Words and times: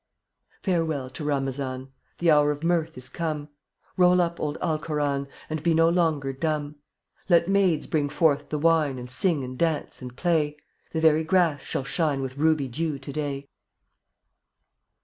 71 0.63 0.63
Farewell 0.87 1.09
to 1.11 1.23
Ramazan! 1.23 1.91
The 2.17 2.31
hour 2.31 2.49
of 2.49 2.63
mirth 2.63 2.97
is 2.97 3.07
come; 3.07 3.49
Roll 3.95 4.19
up 4.19 4.39
old 4.39 4.57
Alkoran 4.59 5.27
And 5.47 5.61
be 5.61 5.75
no 5.75 5.89
longer 5.89 6.33
dumb. 6.33 6.77
Let 7.29 7.47
maids 7.47 7.85
bring 7.85 8.09
forth 8.09 8.49
the 8.49 8.57
wine 8.57 8.97
And 8.97 9.11
sing 9.11 9.43
and 9.43 9.59
dance 9.59 10.01
and 10.01 10.15
play; 10.15 10.57
The 10.91 11.01
very 11.01 11.23
grass 11.23 11.61
shall 11.61 11.83
shine 11.83 12.23
With 12.23 12.37
ruby 12.39 12.67
dew 12.67 12.97
to 12.97 13.13
day! 13.13 13.47